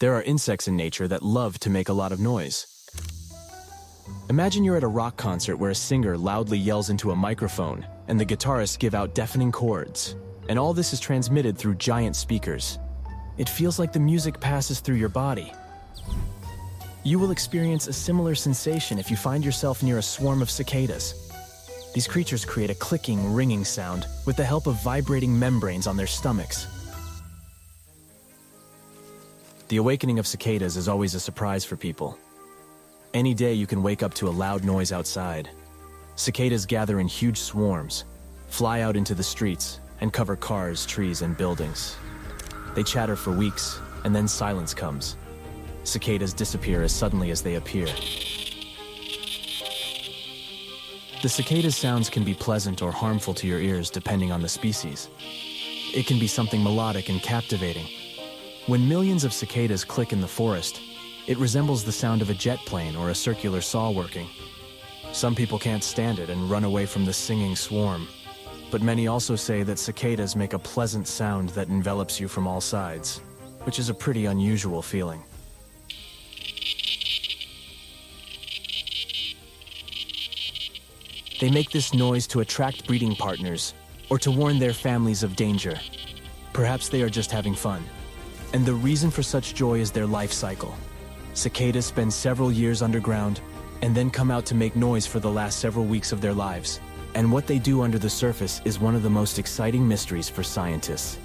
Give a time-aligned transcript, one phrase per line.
[0.00, 2.66] There are insects in nature that love to make a lot of noise.
[4.30, 8.18] Imagine you're at a rock concert where a singer loudly yells into a microphone and
[8.18, 10.16] the guitarists give out deafening chords,
[10.48, 12.78] and all this is transmitted through giant speakers.
[13.36, 15.52] It feels like the music passes through your body.
[17.04, 21.30] You will experience a similar sensation if you find yourself near a swarm of cicadas.
[21.92, 26.06] These creatures create a clicking, ringing sound with the help of vibrating membranes on their
[26.06, 26.79] stomachs.
[29.70, 32.18] The awakening of cicadas is always a surprise for people.
[33.14, 35.48] Any day you can wake up to a loud noise outside.
[36.16, 38.04] Cicadas gather in huge swarms,
[38.48, 41.94] fly out into the streets, and cover cars, trees, and buildings.
[42.74, 45.16] They chatter for weeks, and then silence comes.
[45.84, 47.86] Cicadas disappear as suddenly as they appear.
[51.22, 55.08] The cicada's sounds can be pleasant or harmful to your ears depending on the species.
[55.94, 57.86] It can be something melodic and captivating,
[58.70, 60.80] when millions of cicadas click in the forest,
[61.26, 64.28] it resembles the sound of a jet plane or a circular saw working.
[65.10, 68.06] Some people can't stand it and run away from the singing swarm.
[68.70, 72.60] But many also say that cicadas make a pleasant sound that envelops you from all
[72.60, 73.22] sides,
[73.64, 75.24] which is a pretty unusual feeling.
[81.40, 83.74] They make this noise to attract breeding partners
[84.10, 85.76] or to warn their families of danger.
[86.52, 87.82] Perhaps they are just having fun.
[88.52, 90.74] And the reason for such joy is their life cycle.
[91.34, 93.40] Cicadas spend several years underground
[93.82, 96.80] and then come out to make noise for the last several weeks of their lives.
[97.14, 100.42] And what they do under the surface is one of the most exciting mysteries for
[100.42, 101.18] scientists.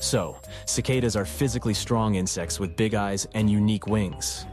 [0.00, 0.36] So,
[0.66, 4.46] cicadas are physically strong insects with big eyes and unique wings.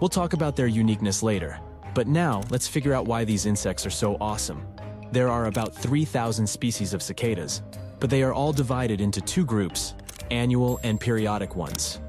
[0.00, 1.60] We'll talk about their uniqueness later,
[1.94, 4.64] but now let's figure out why these insects are so awesome.
[5.12, 7.60] There are about 3,000 species of cicadas,
[8.00, 9.92] but they are all divided into two groups,
[10.30, 12.00] annual and periodic ones.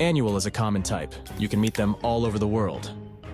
[0.00, 1.14] Annual is a common type.
[1.38, 2.92] You can meet them all over the world.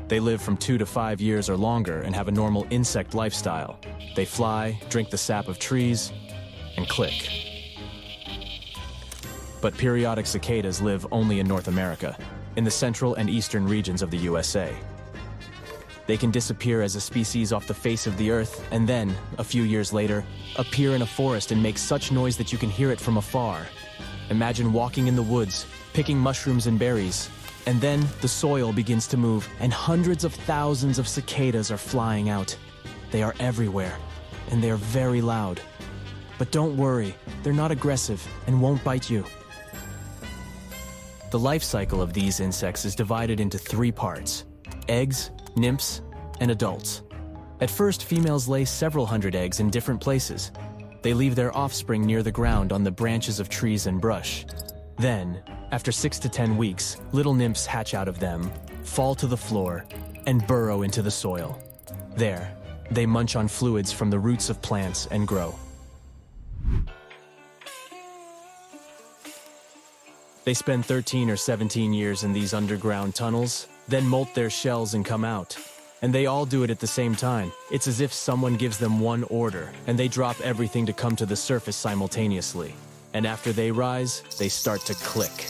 [0.08, 3.78] They live from two to five years or longer and have a normal insect lifestyle.
[4.16, 6.12] They fly, drink the sap of trees,
[6.76, 7.28] and click.
[9.60, 12.18] But periodic cicadas live only in North America,
[12.56, 14.76] in the central and eastern regions of the USA.
[16.06, 19.44] They can disappear as a species off the face of the earth, and then, a
[19.44, 20.24] few years later,
[20.56, 23.66] appear in a forest and make such noise that you can hear it from afar.
[24.30, 27.30] Imagine walking in the woods, picking mushrooms and berries,
[27.66, 32.28] and then the soil begins to move, and hundreds of thousands of cicadas are flying
[32.28, 32.54] out.
[33.10, 33.96] They are everywhere,
[34.50, 35.60] and they are very loud.
[36.38, 39.24] But don't worry, they're not aggressive and won't bite you.
[41.30, 44.44] The life cycle of these insects is divided into three parts
[44.88, 46.02] eggs, nymphs,
[46.40, 47.02] and adults.
[47.60, 50.52] At first, females lay several hundred eggs in different places.
[51.02, 54.44] They leave their offspring near the ground on the branches of trees and brush.
[54.96, 58.50] Then, after six to ten weeks, little nymphs hatch out of them,
[58.82, 59.84] fall to the floor,
[60.26, 61.58] and burrow into the soil.
[62.16, 62.56] There,
[62.90, 65.54] they munch on fluids from the roots of plants and grow.
[70.44, 75.04] They spend 13 or 17 years in these underground tunnels, then molt their shells and
[75.04, 75.56] come out.
[76.02, 77.52] And they all do it at the same time.
[77.70, 81.26] It's as if someone gives them one order, and they drop everything to come to
[81.26, 82.74] the surface simultaneously.
[83.14, 85.48] And after they rise, they start to click.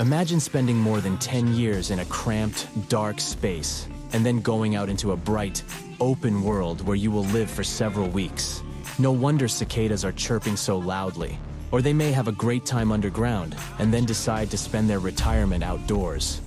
[0.00, 4.88] Imagine spending more than 10 years in a cramped, dark space, and then going out
[4.88, 5.62] into a bright,
[6.00, 8.62] open world where you will live for several weeks.
[8.98, 11.38] No wonder cicadas are chirping so loudly.
[11.74, 15.64] Or they may have a great time underground and then decide to spend their retirement
[15.64, 16.40] outdoors.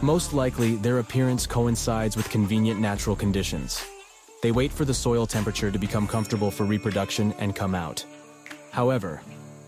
[0.00, 3.84] Most likely, their appearance coincides with convenient natural conditions.
[4.44, 8.04] They wait for the soil temperature to become comfortable for reproduction and come out.
[8.70, 9.20] However,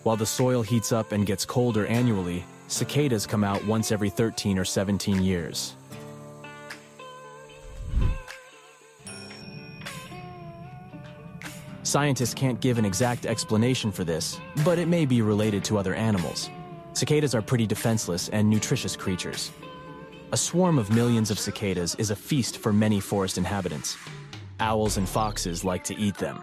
[0.04, 4.56] while the soil heats up and gets colder annually, cicadas come out once every 13
[4.56, 5.74] or 17 years.
[11.88, 15.94] Scientists can't give an exact explanation for this, but it may be related to other
[15.94, 16.50] animals.
[16.92, 19.52] Cicadas are pretty defenseless and nutritious creatures.
[20.32, 23.96] A swarm of millions of cicadas is a feast for many forest inhabitants.
[24.60, 26.42] Owls and foxes like to eat them.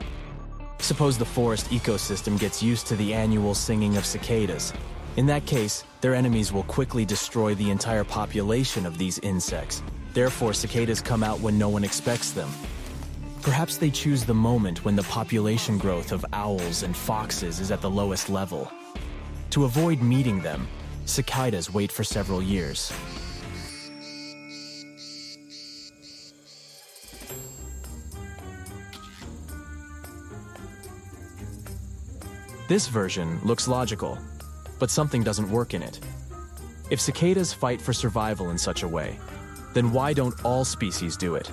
[0.80, 4.74] Suppose the forest ecosystem gets used to the annual singing of cicadas.
[5.16, 9.84] In that case, their enemies will quickly destroy the entire population of these insects.
[10.12, 12.50] Therefore, cicadas come out when no one expects them,
[13.46, 17.80] Perhaps they choose the moment when the population growth of owls and foxes is at
[17.80, 18.72] the lowest level.
[19.52, 20.68] To avoid meeting them,
[21.06, 22.92] cicadas wait for several years.
[32.68, 34.18] This version looks logical,
[34.80, 36.00] but something doesn't work in it.
[36.90, 39.20] If cicadas fight for survival in such a way,
[39.76, 41.52] then why don't all species do it?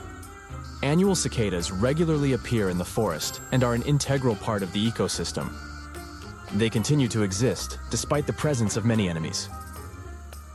[0.82, 5.52] Annual cicadas regularly appear in the forest and are an integral part of the ecosystem.
[6.54, 9.48] They continue to exist despite the presence of many enemies.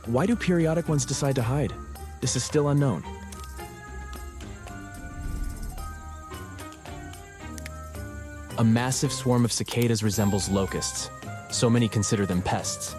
[0.04, 1.72] Why do periodic ones decide to hide?
[2.20, 3.02] This is still unknown.
[8.58, 11.08] A massive swarm of cicadas resembles locusts.
[11.50, 12.94] So many consider them pests.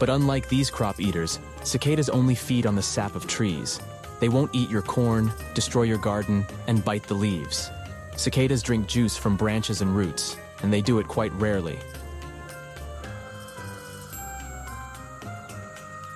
[0.00, 3.78] But unlike these crop eaters, cicadas only feed on the sap of trees.
[4.22, 7.72] They won't eat your corn, destroy your garden, and bite the leaves.
[8.14, 11.76] Cicadas drink juice from branches and roots, and they do it quite rarely.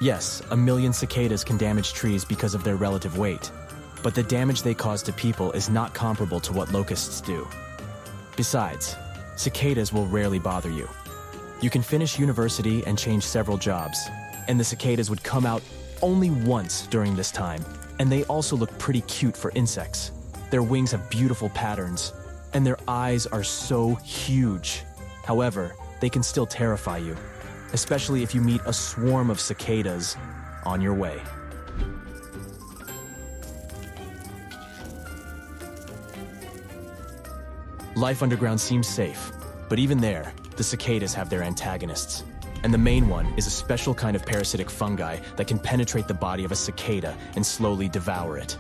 [0.00, 3.50] Yes, a million cicadas can damage trees because of their relative weight,
[4.04, 7.44] but the damage they cause to people is not comparable to what locusts do.
[8.36, 8.94] Besides,
[9.34, 10.88] cicadas will rarely bother you.
[11.60, 13.98] You can finish university and change several jobs,
[14.46, 15.60] and the cicadas would come out
[16.02, 17.64] only once during this time,
[17.98, 20.12] and they also look pretty cute for insects.
[20.50, 22.12] Their wings have beautiful patterns,
[22.52, 24.84] and their eyes are so huge.
[25.24, 27.16] However, they can still terrify you,
[27.72, 30.16] especially if you meet a swarm of cicadas
[30.64, 31.20] on your way.
[37.96, 39.32] Life underground seems safe,
[39.70, 42.24] but even there, the cicadas have their antagonists.
[42.62, 46.14] And the main one is a special kind of parasitic fungi that can penetrate the
[46.14, 48.56] body of a cicada and slowly devour it.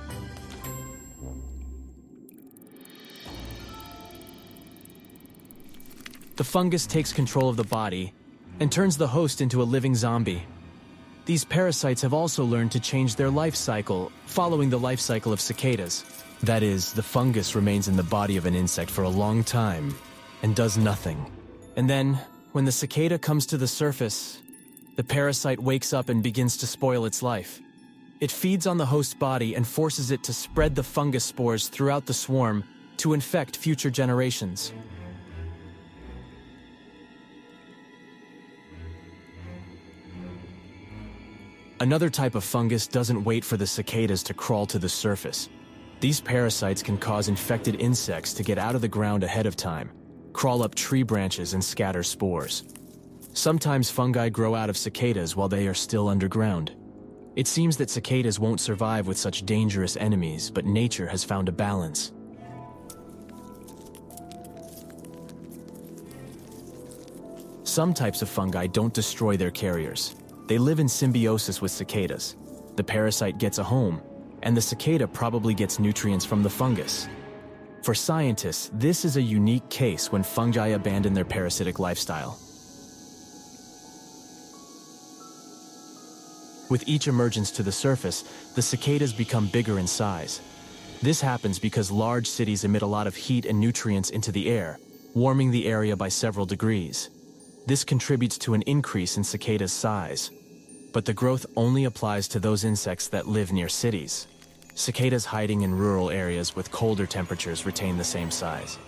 [6.36, 8.12] The fungus takes control of the body
[8.60, 10.42] and turns the host into a living zombie.
[11.24, 15.40] These parasites have also learned to change their life cycle, following the life cycle of
[15.40, 16.04] cicadas.
[16.42, 19.94] That is, the fungus remains in the body of an insect for a long time
[20.42, 21.24] and does nothing.
[21.74, 22.20] And then,
[22.56, 24.40] when the cicada comes to the surface,
[24.94, 27.60] the parasite wakes up and begins to spoil its life.
[28.18, 32.06] It feeds on the host's body and forces it to spread the fungus spores throughout
[32.06, 32.64] the swarm
[32.96, 34.72] to infect future generations.
[41.78, 45.50] Another type of fungus doesn't wait for the cicadas to crawl to the surface.
[46.00, 49.90] These parasites can cause infected insects to get out of the ground ahead of time,
[50.36, 52.62] crawl up tree branches and scatter spores.
[53.32, 56.76] Sometimes fungi grow out of cicadas while they are still underground.
[57.36, 61.52] It seems that cicadas won't survive with such dangerous enemies, but nature has found a
[61.52, 62.12] balance.
[67.64, 70.16] Some types of fungi don't destroy their carriers.
[70.48, 72.36] They live in symbiosis with cicadas.
[72.76, 74.02] The parasite gets a home,
[74.42, 77.08] and the cicada probably gets nutrients from the fungus.
[77.86, 82.36] For scientists, this is a unique case when fungi abandon their parasitic lifestyle.
[86.68, 88.24] With each emergence to the surface,
[88.56, 90.40] the cicadas become bigger in size.
[91.00, 94.80] This happens because large cities emit a lot of heat and nutrients into the air,
[95.14, 97.10] warming the area by several degrees.
[97.68, 100.32] This contributes to an increase in cicadas' size.
[100.92, 104.26] But the growth only applies to those insects that live near cities.
[104.76, 108.78] Cicadas hiding in rural areas with colder temperatures retain the same size.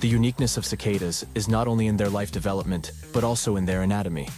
[0.00, 3.82] The uniqueness of cicadas is not only in their life development, but also in their
[3.82, 4.30] anatomy.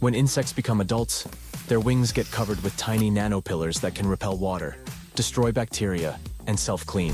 [0.00, 1.28] When insects become adults,
[1.68, 4.78] their wings get covered with tiny nanopillars that can repel water,
[5.14, 7.12] destroy bacteria, and self-clean.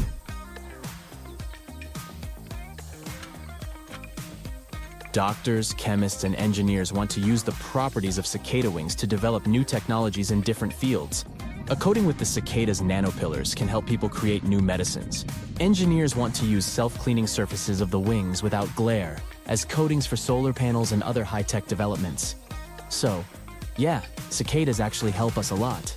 [5.16, 9.64] Doctors, chemists, and engineers want to use the properties of cicada wings to develop new
[9.64, 11.24] technologies in different fields.
[11.70, 15.24] A coating with the cicada's nanopillars can help people create new medicines.
[15.58, 20.52] Engineers want to use self-cleaning surfaces of the wings without glare as coatings for solar
[20.52, 22.36] panels and other high-tech developments.
[22.90, 23.24] So,
[23.78, 25.96] yeah, cicadas actually help us a lot.